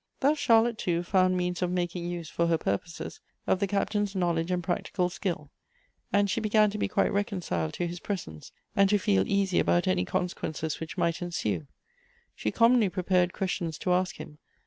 Thus 0.19 0.39
Charlotte, 0.39 0.79
too, 0.79 1.03
found 1.03 1.37
means 1.37 1.61
of 1.61 1.69
making 1.69 2.07
use, 2.09 2.27
for 2.27 2.47
her 2.47 2.57
purposes, 2.57 3.19
of 3.45 3.59
the 3.59 3.67
Captain's 3.67 4.15
knowledge 4.15 4.49
and 4.49 4.63
practical 4.63 5.09
skill; 5.11 5.51
and 6.11 6.27
she 6.27 6.41
began 6.41 6.71
to 6.71 6.79
be 6.79 6.87
quite 6.87 7.13
reconciled 7.13 7.73
to 7.73 7.85
his 7.85 7.99
presence, 7.99 8.51
and 8.75 8.89
to 8.89 8.97
feel 8.97 9.27
easy 9.27 9.59
about 9.59 9.87
any 9.87 10.03
consequences 10.03 10.79
which 10.79 10.97
might 10.97 11.21
ensue. 11.21 11.67
She 12.33 12.49
commonly 12.49 12.89
prepared 12.89 13.31
questions 13.31 13.77
to 13.77 13.93
ask 13.93 14.15
him 14.15 14.39